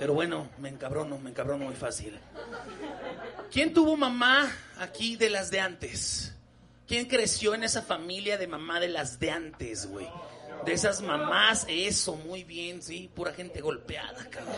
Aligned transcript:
Pero 0.00 0.14
bueno, 0.14 0.48
me 0.56 0.70
encabrono, 0.70 1.18
me 1.18 1.28
encabrono 1.28 1.66
muy 1.66 1.74
fácil. 1.74 2.18
¿Quién 3.52 3.74
tuvo 3.74 3.98
mamá 3.98 4.50
aquí 4.78 5.14
de 5.16 5.28
las 5.28 5.50
de 5.50 5.60
antes? 5.60 6.32
¿Quién 6.88 7.04
creció 7.04 7.54
en 7.54 7.64
esa 7.64 7.82
familia 7.82 8.38
de 8.38 8.46
mamá 8.46 8.80
de 8.80 8.88
las 8.88 9.20
de 9.20 9.30
antes, 9.30 9.86
güey? 9.86 10.08
De 10.64 10.72
esas 10.72 11.02
mamás, 11.02 11.66
eso, 11.68 12.16
muy 12.16 12.44
bien, 12.44 12.80
sí, 12.80 13.10
pura 13.14 13.34
gente 13.34 13.60
golpeada, 13.60 14.24
cabrón. 14.30 14.56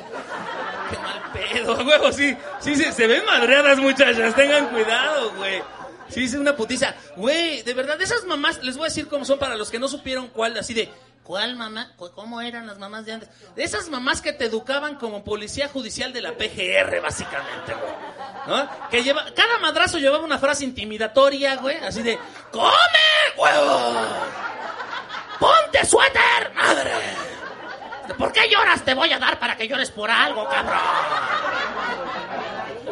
Qué 0.91 0.99
mal 0.99 1.33
pedo, 1.33 1.87
huevo, 1.87 2.13
sí, 2.13 2.37
sí, 2.61 2.77
se, 2.77 2.93
se 2.93 3.07
ven 3.09 3.27
madreadas, 3.27 3.79
muchachas, 3.79 4.37
tengan 4.37 4.69
cuidado, 4.69 5.35
güey. 5.35 5.61
Sí, 6.09 6.23
es 6.25 6.35
una 6.35 6.55
putiza. 6.55 6.95
Güey, 7.17 7.63
de 7.63 7.75
verdad, 7.75 8.01
esas 8.01 8.25
mamás, 8.27 8.63
les 8.63 8.77
voy 8.77 8.85
a 8.85 8.89
decir 8.91 9.09
cómo 9.09 9.25
son 9.25 9.41
para 9.41 9.57
los 9.57 9.71
que 9.73 9.81
no 9.81 9.89
supieron 9.89 10.29
cuál, 10.29 10.57
así 10.57 10.73
de, 10.73 10.89
¿cuál 11.33 11.57
mamá? 11.57 11.89
¿Cu- 11.97 12.11
¿Cómo 12.13 12.43
eran 12.43 12.67
las 12.67 12.77
mamás 12.77 13.07
de 13.07 13.15
antes? 13.15 13.31
De 13.57 13.65
esas 13.65 13.89
mamás 13.89 14.21
que 14.21 14.35
te 14.35 14.45
educaban 14.45 14.97
como 14.97 15.25
policía 15.25 15.67
judicial 15.67 16.13
de 16.13 16.21
la 16.21 16.33
PGR, 16.33 17.01
básicamente, 17.01 17.73
güey. 17.73 18.63
Que 18.91 19.03
lleva, 19.03 19.25
cada 19.35 19.57
madrazo 19.59 19.97
llevaba 19.97 20.23
una 20.25 20.37
frase 20.39 20.65
intimidatoria, 20.65 21.57
güey, 21.57 21.79
así 21.79 22.03
de, 22.03 22.19
¡come, 22.51 22.69
huevo! 23.39 23.95
¡Ponte 25.41 25.87
suéter, 25.87 26.53
madre! 26.55 26.93
¿Por 28.19 28.31
qué 28.31 28.51
lloras? 28.51 28.85
Te 28.85 28.93
voy 28.93 29.11
a 29.11 29.19
dar 29.19 29.39
para 29.39 29.57
que 29.57 29.67
llores 29.67 29.91
por 29.91 30.11
algo, 30.11 30.47
cabrón. 30.51 30.81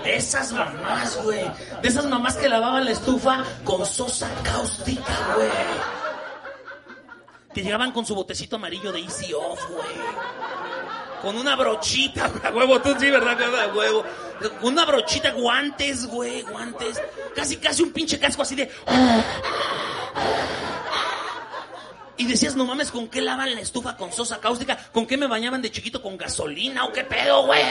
De 0.02 0.16
esas 0.16 0.50
mamás, 0.52 1.22
güey. 1.22 1.44
De 1.82 1.88
esas 1.88 2.06
mamás 2.06 2.38
que 2.38 2.48
lavaban 2.48 2.86
la 2.86 2.92
estufa 2.92 3.44
con 3.64 3.84
sosa 3.84 4.30
cáustica, 4.42 5.12
güey. 5.36 5.50
Que 7.54 7.62
llegaban 7.62 7.92
con 7.92 8.06
su 8.06 8.14
botecito 8.14 8.56
amarillo 8.56 8.92
de 8.92 9.00
Easy 9.00 9.32
Off, 9.34 9.60
güey. 9.70 9.96
Con 11.22 11.36
una 11.36 11.56
brochita, 11.56 12.30
a 12.44 12.50
huevo, 12.50 12.80
tú 12.80 12.94
sí, 12.98 13.10
¿verdad? 13.10 13.38
A 13.60 13.74
huevo. 13.74 14.04
Con 14.60 14.72
una 14.72 14.84
brochita, 14.84 15.32
guantes, 15.32 16.06
güey, 16.06 16.42
guantes. 16.42 17.00
Casi, 17.34 17.56
casi 17.56 17.82
un 17.82 17.92
pinche 17.92 18.18
casco 18.18 18.42
así 18.42 18.54
de... 18.54 18.70
Y 22.16 22.26
decías, 22.26 22.54
no 22.54 22.66
mames, 22.66 22.90
¿con 22.90 23.08
qué 23.08 23.22
lavan 23.22 23.54
la 23.54 23.62
estufa 23.62 23.96
con 23.96 24.12
sosa 24.12 24.40
cáustica? 24.40 24.76
¿Con 24.92 25.06
qué 25.06 25.16
me 25.16 25.26
bañaban 25.26 25.62
de 25.62 25.70
chiquito? 25.70 26.02
¿Con 26.02 26.18
gasolina 26.18 26.84
o 26.84 26.92
qué 26.92 27.02
pedo, 27.04 27.46
güey? 27.46 27.62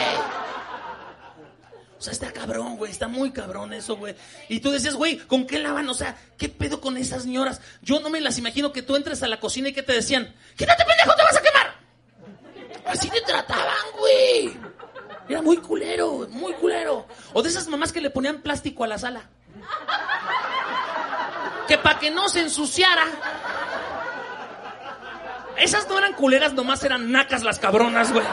O 2.00 2.02
sea, 2.02 2.14
está 2.14 2.32
cabrón, 2.32 2.78
güey, 2.78 2.90
está 2.90 3.08
muy 3.08 3.30
cabrón 3.30 3.74
eso, 3.74 3.94
güey. 3.94 4.16
Y 4.48 4.60
tú 4.60 4.70
decías, 4.70 4.94
güey, 4.94 5.18
¿con 5.18 5.46
qué 5.46 5.58
lavan? 5.58 5.86
O 5.90 5.92
sea, 5.92 6.16
¿qué 6.38 6.48
pedo 6.48 6.80
con 6.80 6.96
esas 6.96 7.24
señoras? 7.24 7.60
Yo 7.82 8.00
no 8.00 8.08
me 8.08 8.22
las 8.22 8.38
imagino 8.38 8.72
que 8.72 8.80
tú 8.80 8.96
entres 8.96 9.22
a 9.22 9.28
la 9.28 9.38
cocina 9.38 9.68
y 9.68 9.74
que 9.74 9.82
te 9.82 9.92
decían, 9.92 10.34
quítate 10.56 10.82
pendejo, 10.86 11.14
te 11.14 11.22
vas 11.22 11.36
a 11.36 11.42
quemar. 11.42 11.74
Así 12.86 13.10
te 13.10 13.20
trataban, 13.20 13.76
güey. 13.98 14.56
Era 15.28 15.42
muy 15.42 15.58
culero, 15.58 16.26
muy 16.30 16.54
culero. 16.54 17.06
O 17.34 17.42
de 17.42 17.50
esas 17.50 17.68
mamás 17.68 17.92
que 17.92 18.00
le 18.00 18.08
ponían 18.08 18.40
plástico 18.40 18.82
a 18.82 18.86
la 18.86 18.96
sala. 18.96 19.28
Que 21.68 21.76
para 21.76 21.98
que 21.98 22.10
no 22.10 22.30
se 22.30 22.40
ensuciara. 22.40 23.04
Esas 25.58 25.86
no 25.86 25.98
eran 25.98 26.14
culeras, 26.14 26.54
nomás 26.54 26.82
eran 26.82 27.12
nacas 27.12 27.42
las 27.42 27.58
cabronas, 27.58 28.10
güey. 28.10 28.24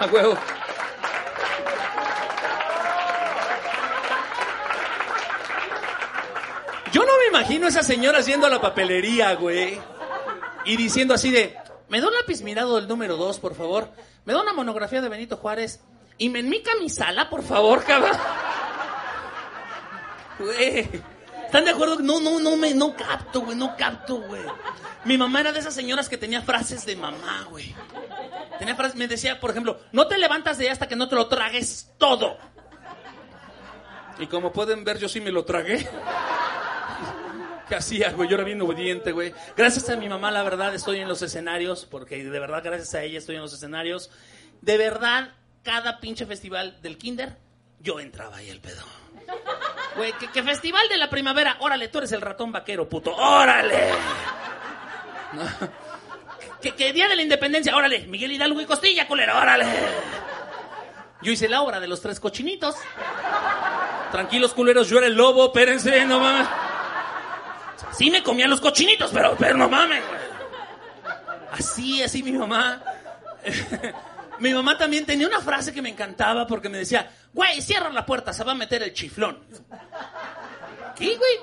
A 0.00 0.06
huevo. 0.06 0.36
Yo 6.92 7.02
no 7.06 7.12
me 7.16 7.21
imagino 7.32 7.66
a 7.66 7.70
esa 7.70 7.82
señora 7.82 8.18
a 8.18 8.48
la 8.50 8.60
papelería, 8.60 9.34
güey. 9.34 9.80
Y 10.66 10.76
diciendo 10.76 11.14
así 11.14 11.30
de, 11.30 11.56
me 11.88 12.00
da 12.00 12.08
un 12.08 12.14
lápiz 12.14 12.42
mirado 12.42 12.76
del 12.76 12.86
número 12.86 13.16
2, 13.16 13.38
por 13.40 13.54
favor. 13.54 13.90
Me 14.24 14.34
da 14.34 14.42
una 14.42 14.52
monografía 14.52 15.00
de 15.00 15.08
Benito 15.08 15.36
Juárez. 15.38 15.80
Y 16.18 16.28
me 16.28 16.40
enmica 16.40 16.70
mi 16.78 16.90
sala, 16.90 17.30
por 17.30 17.42
favor, 17.42 17.84
cabrón. 17.84 18.16
Güey. 20.38 20.88
¿Están 21.46 21.64
de 21.64 21.70
acuerdo? 21.70 21.96
No, 22.00 22.20
no, 22.20 22.38
no 22.38 22.56
me, 22.56 22.74
no 22.74 22.94
capto, 22.94 23.40
güey, 23.40 23.56
no 23.56 23.76
capto, 23.76 24.16
güey. 24.16 24.42
Mi 25.04 25.18
mamá 25.18 25.40
era 25.40 25.52
de 25.52 25.58
esas 25.58 25.74
señoras 25.74 26.08
que 26.08 26.16
tenía 26.16 26.42
frases 26.42 26.86
de 26.86 26.96
mamá, 26.96 27.46
güey. 27.50 27.74
Tenía 28.58 28.76
frases, 28.76 28.96
me 28.96 29.08
decía, 29.08 29.40
por 29.40 29.50
ejemplo, 29.50 29.80
no 29.90 30.06
te 30.06 30.18
levantas 30.18 30.58
de 30.58 30.66
ahí 30.66 30.70
hasta 30.70 30.86
que 30.86 30.96
no 30.96 31.08
te 31.08 31.14
lo 31.14 31.28
tragues 31.28 31.92
todo. 31.98 32.36
Y 34.18 34.26
como 34.26 34.52
pueden 34.52 34.84
ver, 34.84 34.98
yo 34.98 35.08
sí 35.08 35.20
me 35.20 35.32
lo 35.32 35.44
tragué. 35.44 35.88
¿Qué 37.72 37.76
hacía, 37.76 38.10
güey? 38.10 38.28
Yo 38.28 38.34
era 38.34 38.44
bien 38.44 38.60
obediente, 38.60 39.12
güey. 39.12 39.32
Gracias 39.56 39.88
a 39.88 39.96
mi 39.96 40.06
mamá, 40.06 40.30
la 40.30 40.42
verdad, 40.42 40.74
estoy 40.74 41.00
en 41.00 41.08
los 41.08 41.22
escenarios, 41.22 41.86
porque 41.90 42.22
de 42.22 42.38
verdad, 42.38 42.60
gracias 42.62 42.92
a 42.92 43.02
ella, 43.02 43.16
estoy 43.16 43.36
en 43.36 43.40
los 43.40 43.54
escenarios. 43.54 44.10
De 44.60 44.76
verdad, 44.76 45.30
cada 45.62 45.98
pinche 45.98 46.26
festival 46.26 46.82
del 46.82 46.98
kinder, 46.98 47.34
yo 47.80 47.98
entraba 47.98 48.36
ahí 48.36 48.50
el 48.50 48.60
pedo. 48.60 48.82
Güey, 49.96 50.12
¿qué, 50.20 50.28
qué 50.30 50.42
festival 50.42 50.86
de 50.90 50.98
la 50.98 51.08
primavera? 51.08 51.56
Órale, 51.60 51.88
tú 51.88 51.96
eres 51.96 52.12
el 52.12 52.20
ratón 52.20 52.52
vaquero, 52.52 52.86
puto. 52.90 53.16
¡Órale! 53.16 53.88
¿No? 55.32 55.42
¿Qué, 56.60 56.72
qué 56.72 56.92
día 56.92 57.08
de 57.08 57.16
la 57.16 57.22
independencia? 57.22 57.74
Órale, 57.74 58.06
Miguel 58.06 58.32
Hidalgo 58.32 58.60
y 58.60 58.66
Costilla, 58.66 59.08
culero, 59.08 59.34
órale. 59.38 59.64
Yo 61.22 61.32
hice 61.32 61.48
la 61.48 61.62
obra 61.62 61.80
de 61.80 61.88
los 61.88 62.02
tres 62.02 62.20
cochinitos. 62.20 62.74
Tranquilos, 64.10 64.52
culeros, 64.52 64.90
yo 64.90 64.98
era 64.98 65.06
el 65.06 65.14
lobo, 65.14 65.46
espérense, 65.46 66.04
no 66.04 66.20
mames. 66.20 66.46
Sí 67.90 68.10
me 68.10 68.22
comían 68.22 68.50
los 68.50 68.60
cochinitos, 68.60 69.10
pero, 69.12 69.36
pero 69.38 69.56
no 69.56 69.68
mames. 69.68 70.02
güey. 70.06 70.20
Así, 71.52 72.02
así 72.02 72.22
mi 72.22 72.32
mamá. 72.32 72.82
mi 74.38 74.54
mamá 74.54 74.78
también 74.78 75.04
tenía 75.04 75.26
una 75.26 75.40
frase 75.40 75.72
que 75.72 75.82
me 75.82 75.90
encantaba 75.90 76.46
porque 76.46 76.68
me 76.68 76.78
decía, 76.78 77.10
güey, 77.32 77.60
cierra 77.60 77.90
la 77.90 78.06
puerta, 78.06 78.32
se 78.32 78.44
va 78.44 78.52
a 78.52 78.54
meter 78.56 78.82
el 78.82 78.92
chiflón. 78.94 79.38
¿Qué, 80.96 81.16
güey? 81.16 81.36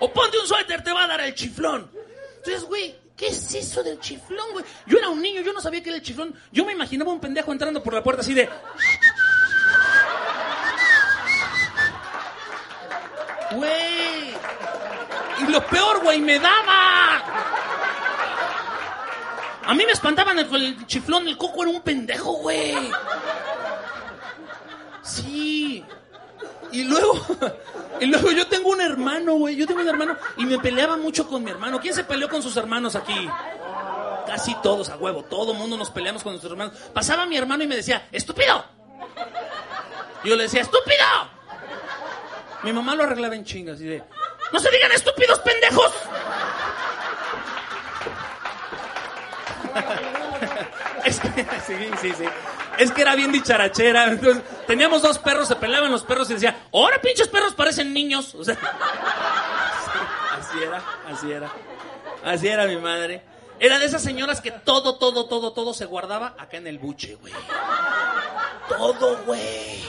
O 0.00 0.12
ponte 0.12 0.38
un 0.38 0.46
suéter, 0.46 0.82
te 0.82 0.92
va 0.92 1.04
a 1.04 1.06
dar 1.06 1.20
el 1.20 1.34
chiflón. 1.34 1.90
Entonces, 2.38 2.64
güey, 2.64 2.96
¿qué 3.16 3.28
es 3.28 3.54
eso 3.54 3.82
del 3.82 4.00
chiflón, 4.00 4.52
güey? 4.52 4.64
Yo 4.86 4.98
era 4.98 5.08
un 5.08 5.20
niño, 5.20 5.42
yo 5.42 5.52
no 5.52 5.60
sabía 5.60 5.82
qué 5.82 5.90
era 5.90 5.98
el 5.98 6.04
chiflón. 6.04 6.34
Yo 6.50 6.64
me 6.64 6.72
imaginaba 6.72 7.12
un 7.12 7.20
pendejo 7.20 7.52
entrando 7.52 7.82
por 7.82 7.94
la 7.94 8.02
puerta 8.02 8.22
así 8.22 8.34
de... 8.34 8.48
Güey. 13.52 14.32
Y 15.40 15.50
lo 15.50 15.66
peor, 15.66 16.02
güey, 16.02 16.20
me 16.20 16.38
daba. 16.38 17.22
A 19.66 19.74
mí 19.74 19.84
me 19.86 19.92
espantaban 19.92 20.38
el, 20.38 20.86
chiflón, 20.86 21.28
el 21.28 21.36
coco 21.36 21.62
era 21.62 21.70
un 21.70 21.80
pendejo, 21.80 22.32
güey. 22.32 22.76
Sí. 25.02 25.84
Y 26.72 26.84
luego, 26.84 27.14
y 28.00 28.06
luego 28.06 28.30
yo 28.32 28.46
tengo 28.48 28.70
un 28.70 28.80
hermano, 28.80 29.34
güey. 29.34 29.56
Yo 29.56 29.66
tengo 29.66 29.80
un 29.80 29.88
hermano 29.88 30.16
y 30.36 30.44
me 30.44 30.58
peleaba 30.58 30.96
mucho 30.96 31.26
con 31.26 31.44
mi 31.44 31.50
hermano. 31.50 31.80
¿Quién 31.80 31.94
se 31.94 32.04
peleó 32.04 32.28
con 32.28 32.42
sus 32.42 32.56
hermanos 32.56 32.96
aquí? 32.96 33.28
Casi 34.26 34.54
todos, 34.62 34.88
a 34.88 34.96
huevo. 34.96 35.24
Todo 35.24 35.54
mundo 35.54 35.76
nos 35.76 35.90
peleamos 35.90 36.22
con 36.22 36.32
nuestros 36.32 36.52
hermanos. 36.52 36.74
Pasaba 36.92 37.26
mi 37.26 37.36
hermano 37.36 37.64
y 37.64 37.66
me 37.66 37.76
decía, 37.76 38.08
¡estúpido! 38.12 38.64
Yo 40.24 40.36
le 40.36 40.44
decía, 40.44 40.60
¡estúpido! 40.62 41.04
Mi 42.62 42.72
mamá 42.72 42.94
lo 42.94 43.04
arreglaba 43.04 43.34
en 43.34 43.44
chingas 43.44 43.80
y 43.80 43.84
de, 43.84 44.02
¡no 44.52 44.58
se 44.58 44.70
digan 44.70 44.92
estúpidos 44.92 45.38
pendejos! 45.40 45.92
Es 51.04 51.20
que, 51.20 51.28
sí, 51.66 51.90
sí, 52.00 52.12
sí. 52.16 52.24
Es 52.78 52.92
que 52.92 53.02
era 53.02 53.14
bien 53.14 53.32
dicharachera. 53.32 54.06
Entonces, 54.06 54.42
teníamos 54.66 55.02
dos 55.02 55.18
perros, 55.18 55.48
se 55.48 55.56
peleaban 55.56 55.90
los 55.90 56.02
perros 56.02 56.30
y 56.30 56.34
decía, 56.34 56.64
ahora 56.72 57.00
pinches 57.00 57.28
perros 57.28 57.54
parecen 57.54 57.92
niños. 57.92 58.34
O 58.34 58.44
sea, 58.44 58.54
sí, 58.54 58.60
así 60.38 60.62
era, 60.62 60.82
así 61.10 61.32
era. 61.32 61.50
Así 62.24 62.48
era 62.48 62.66
mi 62.66 62.76
madre. 62.76 63.22
Era 63.58 63.78
de 63.78 63.86
esas 63.86 64.02
señoras 64.02 64.40
que 64.40 64.50
todo, 64.50 64.96
todo, 64.96 65.26
todo, 65.26 65.52
todo 65.52 65.74
se 65.74 65.84
guardaba 65.84 66.34
acá 66.38 66.56
en 66.56 66.66
el 66.66 66.78
buche, 66.78 67.16
güey. 67.16 67.32
Todo, 68.68 69.18
güey. 69.24 69.84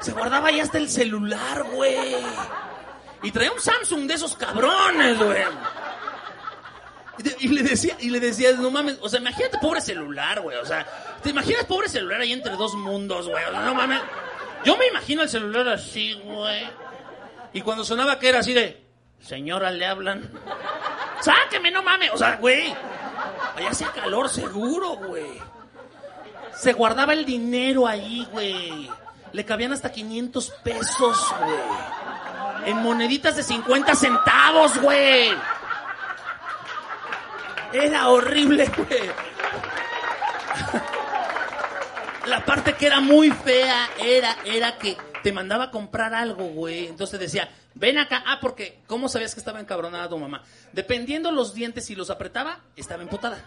Se 0.00 0.12
guardaba 0.12 0.48
ahí 0.48 0.60
hasta 0.60 0.78
el 0.78 0.88
celular, 0.90 1.64
güey. 1.72 2.16
Y 3.22 3.30
traía 3.32 3.52
un 3.52 3.60
Samsung 3.60 4.06
de 4.06 4.14
esos 4.14 4.36
cabrones, 4.36 5.18
güey. 5.18 5.42
Y, 7.40 7.48
le 7.48 7.62
decía, 7.64 7.96
y 7.98 8.10
le 8.10 8.20
decía, 8.20 8.52
no 8.52 8.70
mames, 8.70 8.98
o 9.00 9.08
sea, 9.08 9.18
imagínate, 9.18 9.58
pobre 9.58 9.80
celular, 9.80 10.40
güey. 10.40 10.56
O 10.58 10.64
sea, 10.64 10.86
¿Te 11.22 11.30
imaginas 11.30 11.64
pobre 11.64 11.88
celular 11.88 12.20
ahí 12.20 12.32
entre 12.32 12.52
dos 12.56 12.74
mundos, 12.74 13.28
güey? 13.28 13.42
No 13.52 13.74
mames. 13.74 14.00
Yo 14.64 14.76
me 14.76 14.86
imagino 14.86 15.22
el 15.22 15.28
celular 15.28 15.68
así, 15.68 16.14
güey. 16.24 16.68
Y 17.52 17.62
cuando 17.62 17.84
sonaba 17.84 18.18
que 18.18 18.28
era 18.28 18.40
así 18.40 18.52
de, 18.52 18.84
señora, 19.20 19.70
le 19.70 19.86
hablan. 19.86 20.30
Sáqueme, 21.20 21.70
no 21.70 21.82
mames. 21.82 22.10
O 22.12 22.18
sea, 22.18 22.36
güey. 22.36 22.72
Allá 23.56 23.70
hacía 23.70 23.92
calor 23.92 24.28
seguro, 24.28 24.96
güey. 24.96 25.40
Se 26.54 26.72
guardaba 26.72 27.12
el 27.12 27.24
dinero 27.24 27.86
ahí, 27.86 28.26
güey. 28.30 28.88
Le 29.32 29.44
cabían 29.44 29.72
hasta 29.72 29.90
500 29.90 30.50
pesos, 30.62 31.34
güey. 31.40 31.58
En 32.66 32.76
moneditas 32.78 33.36
de 33.36 33.42
50 33.42 33.94
centavos, 33.94 34.78
güey. 34.80 35.30
Era 37.72 38.08
horrible, 38.08 38.70
güey. 38.76 39.10
La 42.26 42.44
parte 42.44 42.74
que 42.74 42.86
era 42.86 43.00
muy 43.00 43.30
fea 43.30 43.88
era, 43.98 44.36
era 44.44 44.76
que 44.76 44.96
te 45.22 45.32
mandaba 45.32 45.64
a 45.64 45.70
comprar 45.70 46.14
algo, 46.14 46.44
güey. 46.44 46.86
Entonces 46.86 47.18
decía, 47.18 47.48
ven 47.74 47.98
acá. 47.98 48.22
Ah, 48.26 48.38
porque, 48.40 48.80
¿cómo 48.86 49.08
sabías 49.08 49.34
que 49.34 49.40
estaba 49.40 49.60
encabronada 49.60 50.08
tu 50.08 50.18
mamá? 50.18 50.42
Dependiendo 50.72 51.30
los 51.30 51.54
dientes, 51.54 51.86
si 51.86 51.94
los 51.94 52.10
apretaba, 52.10 52.60
estaba 52.76 53.02
emputada. 53.02 53.38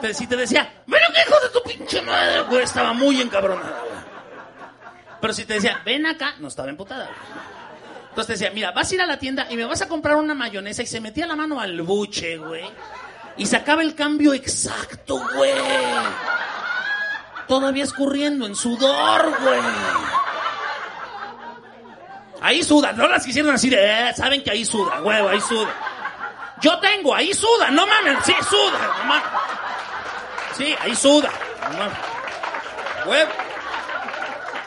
Pero 0.00 0.14
si 0.14 0.26
te 0.26 0.36
decía, 0.36 0.82
ven 0.86 1.02
acá, 1.02 1.22
hijo 1.26 1.40
de 1.40 1.48
tu 1.50 1.62
pinche 1.62 2.02
madre, 2.02 2.42
güey, 2.42 2.62
estaba 2.62 2.92
muy 2.92 3.20
encabronada, 3.20 3.82
Pero 5.20 5.32
si 5.32 5.44
te 5.44 5.54
decía, 5.54 5.80
ven 5.84 6.06
acá, 6.06 6.34
no 6.38 6.48
estaba 6.48 6.68
emputada, 6.68 7.08
Entonces 8.10 8.38
decía, 8.38 8.52
mira, 8.52 8.72
vas 8.72 8.90
a 8.90 8.94
ir 8.94 9.00
a 9.00 9.06
la 9.06 9.18
tienda 9.18 9.46
y 9.48 9.56
me 9.56 9.64
vas 9.64 9.80
a 9.82 9.88
comprar 9.88 10.16
una 10.16 10.34
mayonesa 10.34 10.82
y 10.82 10.86
se 10.86 11.00
metía 11.00 11.26
la 11.26 11.36
mano 11.36 11.60
al 11.60 11.80
buche, 11.82 12.36
güey. 12.36 12.64
Y 13.36 13.46
sacaba 13.46 13.82
el 13.82 13.94
cambio 13.94 14.34
exacto, 14.34 15.22
güey. 15.34 15.54
Todavía 17.46 17.84
escurriendo 17.84 18.46
en 18.46 18.54
sudor, 18.54 19.32
güey. 19.40 19.60
Ahí 22.42 22.62
suda, 22.62 22.92
no 22.92 23.06
las 23.06 23.24
quisieron 23.24 23.54
así 23.54 23.68
de, 23.68 24.08
eh, 24.08 24.14
saben 24.14 24.42
que 24.42 24.50
ahí 24.50 24.64
suda, 24.64 24.98
güey, 25.00 25.18
ahí 25.18 25.40
suda. 25.40 25.70
Yo 26.60 26.78
tengo, 26.78 27.14
ahí 27.14 27.32
suda, 27.34 27.70
no 27.70 27.86
mames, 27.86 28.18
sí, 28.24 28.34
suda, 28.48 28.94
no 28.98 29.04
mames. 29.04 29.28
Sí, 30.56 30.74
ahí 30.80 30.96
suda, 30.96 31.30
no 31.70 31.78
mames. 31.78 31.98
Güey, 33.04 33.24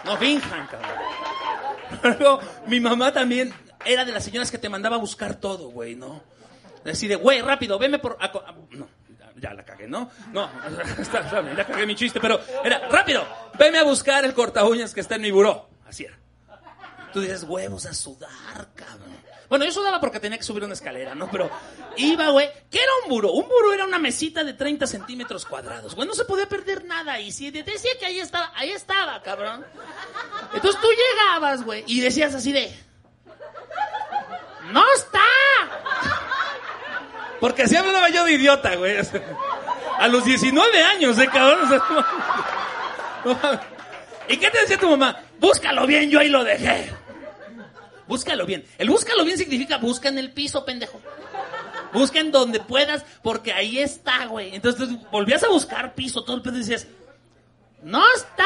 no 0.06 0.18
finjan, 0.18 0.68
cabrón. 0.68 0.93
Mi 2.68 2.80
mamá 2.80 3.12
también 3.12 3.54
era 3.86 4.06
de 4.06 4.12
las 4.12 4.24
señoras 4.24 4.52
que 4.52 4.58
te 4.58 4.70
mandaba 4.70 4.96
a 4.96 5.00
buscar 5.00 5.36
todo, 5.36 5.70
güey, 5.70 5.96
¿no? 5.96 6.24
Decir, 6.84 7.16
güey, 7.18 7.42
rápido, 7.42 7.80
veme 7.80 8.00
por... 8.00 8.18
No, 8.72 8.88
ya 9.40 9.54
la 9.54 9.64
cagué, 9.64 9.88
¿no? 9.88 10.10
No, 10.32 10.50
ya 11.58 11.66
cagué 11.66 11.86
mi 11.86 11.96
chiste, 11.96 12.20
pero 12.20 12.40
era, 12.64 12.88
rápido, 12.90 13.26
veme 13.58 13.80
a 13.80 13.84
buscar 13.84 14.26
el 14.26 14.34
corta 14.34 14.66
uñas 14.66 14.94
que 14.94 15.02
está 15.02 15.16
en 15.16 15.22
mi 15.22 15.32
buró. 15.32 15.70
Así 15.86 16.06
era. 16.06 16.18
Tú 17.14 17.22
dices, 17.22 17.44
huevos 17.44 17.86
a 17.86 17.94
sudar, 17.94 18.70
cabrón. 18.74 19.14
Bueno, 19.50 19.66
yo 19.66 19.72
sudaba 19.72 20.00
porque 20.00 20.20
tenía 20.20 20.38
que 20.38 20.44
subir 20.44 20.64
una 20.64 20.74
escalera, 20.74 21.16
¿no? 21.16 21.30
Pero 21.30 21.50
iba, 21.98 22.30
güey. 22.30 22.50
¿Qué 22.72 22.80
era 22.80 22.92
un 23.04 23.10
buró? 23.10 23.32
Un 23.32 23.48
buró 23.48 23.74
era 23.74 23.86
una 23.86 24.00
mesita 24.00 24.44
de 24.44 24.54
30 24.54 24.88
centímetros 24.88 25.46
cuadrados. 25.46 25.96
Güey, 25.96 26.08
no 26.08 26.14
se 26.14 26.26
podía 26.26 26.48
perder 26.48 26.86
nada. 26.86 27.20
Y 27.20 27.32
si 27.32 27.52
decía 27.52 27.92
que 28.00 28.06
ahí 28.06 28.20
estaba, 28.20 28.52
ahí 28.56 28.72
estaba, 28.72 29.22
cabrón. 29.22 29.66
Entonces 30.54 30.80
tú 30.82 30.88
llegabas, 30.88 31.64
güey, 31.64 31.84
y 31.88 32.02
decías 32.02 32.34
así 32.34 32.52
de... 32.52 32.74
¡No 34.72 34.84
está! 34.96 35.20
Porque 37.40 37.64
así 37.64 37.76
hablaba 37.76 38.10
yo 38.10 38.24
de 38.24 38.34
idiota, 38.34 38.76
güey. 38.76 38.98
A 40.00 40.08
los 40.08 40.24
19 40.24 40.84
años, 40.84 41.20
¿eh, 41.20 41.28
cabrón? 41.28 41.82
¿Y 44.28 44.38
qué 44.38 44.50
te 44.50 44.62
decía 44.62 44.78
tu 44.78 44.90
mamá? 44.90 45.20
Búscalo 45.40 45.86
bien, 45.86 46.10
yo 46.10 46.20
ahí 46.20 46.30
lo 46.30 46.44
dejé. 46.44 46.90
Búscalo 48.14 48.46
bien. 48.46 48.64
El 48.78 48.92
búscalo 48.92 49.26
bien 49.26 49.40
significa 49.40 49.78
busca 49.78 50.08
en 50.08 50.20
el 50.20 50.32
piso, 50.32 50.64
pendejo. 50.64 51.02
Busca 51.94 52.20
en 52.20 52.32
donde 52.32 52.60
puedas, 52.60 53.04
porque 53.24 53.52
ahí 53.52 53.80
está, 53.80 54.28
güey. 54.28 54.54
Entonces 54.54 54.88
volvías 55.10 55.44
a 55.44 55.50
buscar 55.50 55.96
piso, 55.96 56.24
todo 56.24 56.36
el 56.36 56.44
pedo 56.44 56.58
y 56.58 56.60
decías, 56.60 56.86
¡No 57.82 58.04
está! 58.16 58.46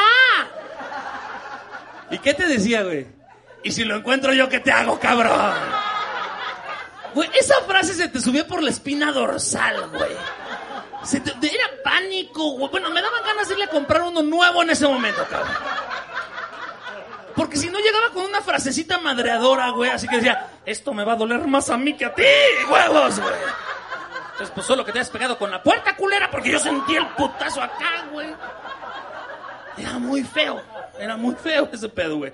¿Y 2.10 2.18
qué 2.20 2.32
te 2.32 2.46
decía, 2.46 2.82
güey? 2.82 3.08
¿Y 3.62 3.70
si 3.72 3.84
lo 3.84 3.94
encuentro 3.96 4.32
yo, 4.32 4.48
qué 4.48 4.60
te 4.60 4.72
hago, 4.72 4.98
cabrón? 4.98 5.58
Güey, 7.12 7.28
esa 7.38 7.60
frase 7.66 7.92
se 7.92 8.08
te 8.08 8.22
subió 8.22 8.46
por 8.46 8.62
la 8.62 8.70
espina 8.70 9.12
dorsal, 9.12 9.90
güey. 9.90 10.12
Se 11.04 11.20
te, 11.20 11.30
era 11.46 11.66
pánico, 11.84 12.52
güey. 12.52 12.70
Bueno, 12.70 12.88
me 12.88 13.02
daban 13.02 13.22
ganas 13.22 13.48
de 13.48 13.52
irle 13.52 13.66
a 13.66 13.68
comprar 13.68 14.00
uno 14.00 14.22
nuevo 14.22 14.62
en 14.62 14.70
ese 14.70 14.88
momento, 14.88 15.26
cabrón. 15.28 15.52
Porque 17.38 17.56
si 17.56 17.70
no 17.70 17.78
llegaba 17.78 18.10
con 18.12 18.24
una 18.24 18.42
frasecita 18.42 18.98
madreadora, 18.98 19.70
güey, 19.70 19.90
así 19.90 20.08
que 20.08 20.16
decía, 20.16 20.48
esto 20.66 20.92
me 20.92 21.04
va 21.04 21.12
a 21.12 21.16
doler 21.16 21.46
más 21.46 21.70
a 21.70 21.76
mí 21.76 21.94
que 21.94 22.04
a 22.04 22.12
ti, 22.12 22.24
huevos, 22.68 23.20
güey. 23.20 23.34
Entonces, 24.32 24.50
pues 24.52 24.66
solo 24.66 24.84
que 24.84 24.90
te 24.90 24.98
has 24.98 25.08
pegado 25.08 25.38
con 25.38 25.48
la 25.48 25.62
puerta, 25.62 25.94
culera, 25.94 26.28
porque 26.32 26.50
yo 26.50 26.58
sentí 26.58 26.96
el 26.96 27.06
putazo 27.10 27.62
acá, 27.62 28.06
güey. 28.10 28.34
Era 29.76 30.00
muy 30.00 30.24
feo, 30.24 30.60
era 30.98 31.16
muy 31.16 31.36
feo 31.36 31.68
ese 31.72 31.88
pedo, 31.88 32.16
güey. 32.16 32.32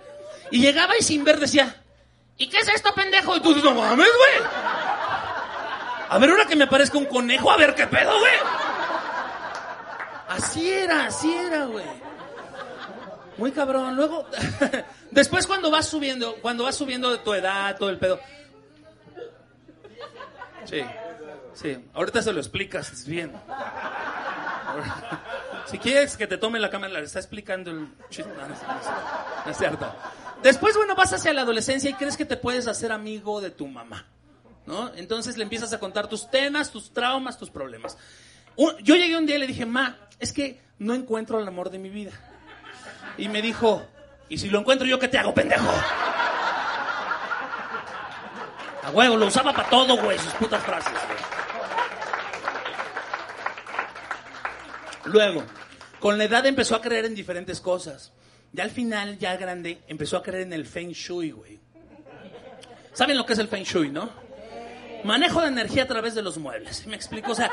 Y 0.51 0.61
llegaba 0.61 0.97
y 0.99 1.03
sin 1.03 1.23
ver 1.23 1.39
decía, 1.39 1.85
¿Y 2.39 2.49
qué 2.49 2.61
es 2.61 2.69
esto, 2.69 2.93
pendejo? 2.95 3.37
Y 3.37 3.41
tú 3.41 3.51
dices, 3.51 3.63
no 3.63 3.75
mames, 3.75 4.09
güey. 4.09 4.49
A 6.09 6.19
ver, 6.19 6.31
ahora 6.31 6.47
que 6.47 6.57
me 6.57 6.65
aparezca 6.65 6.97
un 6.97 7.05
conejo, 7.05 7.51
a 7.51 7.59
ver 7.59 7.75
qué 7.75 7.87
pedo, 7.87 8.19
güey. 8.19 8.33
Así 10.29 10.73
era, 10.73 11.07
así 11.07 11.31
era, 11.35 11.67
güey. 11.67 11.85
Muy 13.37 13.53
cabrón. 13.53 13.97
Luego, 13.97 14.27
después 15.11 15.47
cuando 15.47 15.71
vas 15.71 15.87
subiendo, 15.87 16.37
cuando 16.37 16.65
vas 16.65 16.77
subiendo 16.77 17.11
de 17.11 17.19
tu 17.19 17.35
edad, 17.35 17.77
todo 17.77 17.91
el 17.91 17.99
pedo. 17.99 18.21
Sí, 20.65 20.83
sí. 21.55 21.85
Ahorita 21.93 22.23
se 22.23 22.33
lo 22.33 22.41
explicas, 22.41 23.07
bien. 23.07 23.33
Si 25.67 25.79
quieres 25.79 26.17
que 26.17 26.27
te 26.27 26.37
tome 26.37 26.59
la 26.59 26.69
cámara, 26.69 26.93
le 26.93 27.07
está 27.07 27.19
explicando 27.21 27.71
el 27.71 27.89
chiste. 28.11 28.31
no 28.31 29.51
es 29.51 29.57
cierto. 29.57 29.91
Después, 30.43 30.77
bueno, 30.77 30.95
vas 30.95 31.13
hacia 31.15 31.33
la 31.33 31.41
adolescencia 31.41 31.89
y 31.89 31.95
crees 31.95 32.19
que 32.19 32.27
te 32.27 32.37
puedes 32.37 32.67
hacer 32.69 32.93
amigo 32.93 33.41
de 33.41 33.51
tu 33.51 33.67
mamá, 33.67 34.07
¿no? 34.67 34.93
Entonces 34.95 35.39
le 35.39 35.45
empiezas 35.45 35.73
a 35.73 35.81
contar 35.81 36.07
tus 36.07 36.31
temas, 36.31 36.71
tus 36.71 36.93
traumas, 36.93 37.39
tus 37.39 37.49
problemas. 37.49 37.97
yo 38.57 38.95
llegué 38.95 39.17
un 39.17 39.25
día 39.25 39.37
y 39.37 39.39
le 39.39 39.47
dije, 39.47 39.65
ma, 39.65 39.97
es 40.19 40.35
que 40.35 40.61
no 40.79 40.93
encuentro 40.93 41.41
el 41.41 41.49
amor 41.49 41.71
de 41.71 41.79
mi 41.79 41.89
vida. 41.89 42.13
Y 43.17 43.29
me 43.29 43.41
dijo, 43.41 43.87
¿y 44.29 44.39
si 44.39 44.51
lo 44.51 44.61
encuentro 44.61 44.87
yo 44.87 44.99
qué 44.99 45.09
te 45.09 45.19
hago, 45.19 45.33
pendejo? 45.35 45.71
A 48.83 48.91
huevo, 48.91 49.17
lo 49.17 49.27
usaba 49.27 49.53
para 49.53 49.71
todo, 49.71 49.97
güey, 49.97 50.19
sus 50.19 50.33
putas 50.35 50.63
frases, 50.63 50.93
Luego, 55.05 55.45
con 56.01 56.17
la 56.17 56.25
edad 56.25 56.47
empezó 56.47 56.75
a 56.77 56.81
creer 56.81 57.05
en 57.05 57.15
diferentes 57.15 57.61
cosas. 57.61 58.13
Ya 58.53 58.65
al 58.65 58.71
final, 58.71 59.19
ya 59.19 59.37
grande, 59.37 59.83
empezó 59.87 60.17
a 60.17 60.23
creer 60.23 60.45
en 60.45 60.53
el 60.53 60.65
Feng 60.65 60.93
Shui, 60.93 61.31
güey. 61.31 61.61
¿Saben 62.93 63.17
lo 63.17 63.27
que 63.27 63.35
es 63.35 63.39
el 63.39 63.49
Feng 63.49 63.65
Shui, 63.65 63.91
no? 63.91 64.11
Manejo 65.05 65.43
de 65.43 65.49
energía 65.49 65.83
a 65.83 65.87
través 65.87 66.15
de 66.15 66.23
los 66.23 66.39
muebles. 66.39 66.87
¿Me 66.87 66.97
explico? 66.97 67.33
O 67.33 67.35
sea, 67.35 67.51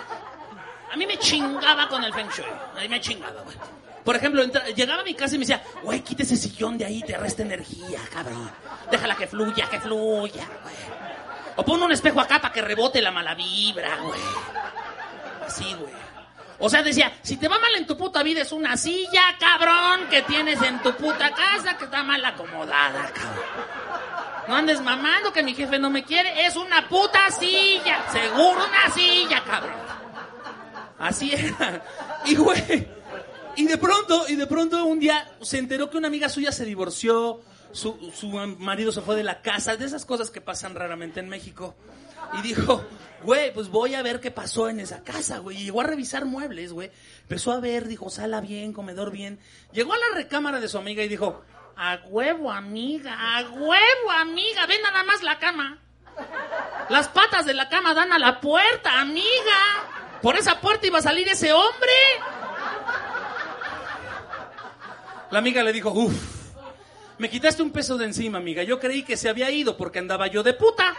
a 0.91 0.95
mí 0.95 1.05
me 1.05 1.17
chingaba 1.17 1.89
con 1.89 2.03
el 2.03 2.13
Feng 2.13 2.29
Shui. 2.29 2.45
A 2.45 2.81
mí 2.81 2.87
me 2.87 3.01
chingaba, 3.01 3.41
güey. 3.41 3.57
Por 4.03 4.15
ejemplo, 4.15 4.43
llegaba 4.75 5.01
a 5.01 5.05
mi 5.05 5.13
casa 5.13 5.35
y 5.35 5.37
me 5.37 5.45
decía, 5.45 5.63
güey, 5.83 6.01
quita 6.01 6.23
ese 6.23 6.35
sillón 6.35 6.77
de 6.77 6.85
ahí, 6.85 7.01
te 7.01 7.15
resta 7.17 7.43
energía, 7.43 7.99
cabrón. 8.11 8.49
Déjala 8.89 9.15
que 9.15 9.27
fluya, 9.27 9.69
que 9.69 9.79
fluya, 9.79 10.47
güey. 10.63 10.75
O 11.57 11.65
pon 11.65 11.83
un 11.83 11.91
espejo 11.91 12.19
acá 12.19 12.41
para 12.41 12.53
que 12.53 12.61
rebote 12.61 13.01
la 13.01 13.11
mala 13.11 13.35
vibra, 13.35 13.97
güey. 13.97 14.19
Así, 15.45 15.73
güey. 15.75 15.93
O 16.63 16.69
sea, 16.69 16.83
decía, 16.83 17.11
si 17.23 17.37
te 17.37 17.47
va 17.47 17.57
mal 17.59 17.75
en 17.75 17.87
tu 17.87 17.97
puta 17.97 18.21
vida 18.21 18.41
es 18.41 18.51
una 18.51 18.77
silla, 18.77 19.35
cabrón, 19.39 20.07
que 20.09 20.21
tienes 20.21 20.61
en 20.61 20.79
tu 20.81 20.93
puta 20.93 21.31
casa 21.31 21.75
que 21.75 21.85
está 21.85 22.03
mal 22.03 22.23
acomodada, 22.23 23.11
cabrón. 23.11 23.45
No 24.47 24.55
andes 24.55 24.81
mamando 24.81 25.33
que 25.33 25.43
mi 25.43 25.53
jefe 25.53 25.79
no 25.79 25.89
me 25.89 26.03
quiere, 26.03 26.45
es 26.45 26.55
una 26.55 26.87
puta 26.87 27.29
silla, 27.31 28.05
seguro 28.11 28.65
una 28.65 28.93
silla, 28.93 29.43
cabrón. 29.43 29.73
Así 30.99 31.31
era. 31.33 31.81
Y 32.25 32.35
güey, 32.35 32.87
y 33.55 33.65
de 33.65 33.77
pronto, 33.77 34.25
y 34.27 34.35
de 34.35 34.47
pronto 34.47 34.85
un 34.85 34.99
día 34.99 35.29
se 35.41 35.57
enteró 35.57 35.89
que 35.89 35.97
una 35.97 36.07
amiga 36.07 36.29
suya 36.29 36.51
se 36.51 36.65
divorció, 36.65 37.41
su, 37.71 38.11
su 38.13 38.29
marido 38.29 38.91
se 38.91 39.01
fue 39.01 39.15
de 39.15 39.23
la 39.23 39.41
casa, 39.41 39.75
de 39.77 39.85
esas 39.85 40.05
cosas 40.05 40.29
que 40.29 40.41
pasan 40.41 40.75
raramente 40.75 41.19
en 41.19 41.29
México. 41.29 41.75
Y 42.37 42.41
dijo, 42.41 42.85
güey, 43.23 43.53
pues 43.53 43.69
voy 43.69 43.95
a 43.95 44.01
ver 44.01 44.19
qué 44.19 44.31
pasó 44.31 44.69
en 44.69 44.79
esa 44.79 45.03
casa, 45.03 45.39
güey. 45.39 45.57
Y 45.57 45.63
llegó 45.65 45.81
a 45.81 45.85
revisar 45.85 46.25
muebles, 46.25 46.71
güey. 46.71 46.91
Empezó 47.23 47.51
a 47.51 47.59
ver, 47.59 47.87
dijo, 47.87 48.09
sala 48.09 48.41
bien, 48.41 48.73
comedor 48.73 49.11
bien. 49.11 49.39
Llegó 49.73 49.93
a 49.93 49.97
la 49.97 50.15
recámara 50.15 50.59
de 50.59 50.67
su 50.67 50.77
amiga 50.77 51.03
y 51.03 51.07
dijo, 51.09 51.43
a 51.75 51.99
huevo, 52.07 52.51
amiga, 52.51 53.37
a 53.37 53.49
huevo, 53.49 54.11
amiga, 54.17 54.65
ven 54.65 54.81
nada 54.81 55.03
más 55.03 55.23
la 55.23 55.39
cama. 55.39 55.79
Las 56.89 57.07
patas 57.07 57.45
de 57.45 57.53
la 57.53 57.69
cama 57.69 57.93
dan 57.93 58.13
a 58.13 58.19
la 58.19 58.39
puerta, 58.39 58.99
amiga. 58.99 60.19
Por 60.21 60.35
esa 60.37 60.61
puerta 60.61 60.87
iba 60.87 60.99
a 60.99 61.01
salir 61.01 61.27
ese 61.27 61.51
hombre. 61.51 61.91
La 65.31 65.39
amiga 65.39 65.63
le 65.63 65.71
dijo, 65.71 65.91
uff, 65.91 66.13
me 67.17 67.29
quitaste 67.29 67.63
un 67.63 67.71
peso 67.71 67.97
de 67.97 68.05
encima, 68.05 68.37
amiga. 68.37 68.63
Yo 68.63 68.79
creí 68.79 69.03
que 69.03 69.15
se 69.15 69.29
había 69.29 69.49
ido 69.49 69.77
porque 69.77 69.99
andaba 69.99 70.27
yo 70.27 70.43
de 70.43 70.53
puta. 70.53 70.93